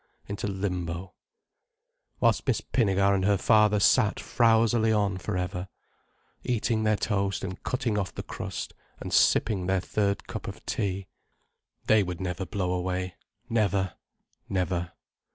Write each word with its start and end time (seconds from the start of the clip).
Into 0.27 0.47
Limbo. 0.47 1.13
Whilst 2.19 2.47
Miss 2.47 2.59
Pinnegar 2.59 3.13
and 3.13 3.23
her 3.23 3.37
father 3.37 3.79
sat 3.79 4.19
frowsily 4.19 4.91
on 4.91 5.19
for 5.19 5.37
ever, 5.37 5.67
eating 6.43 6.81
their 6.81 6.95
toast 6.95 7.43
and 7.43 7.61
cutting 7.61 7.99
off 7.99 8.11
the 8.11 8.23
crust, 8.23 8.73
and 8.99 9.13
sipping 9.13 9.67
their 9.67 9.79
third 9.79 10.25
cup 10.25 10.47
of 10.47 10.65
tea. 10.65 11.05
They 11.85 12.01
would 12.01 12.19
never 12.19 12.47
blow 12.47 12.71
away—never, 12.73 13.93
never. 14.49 14.93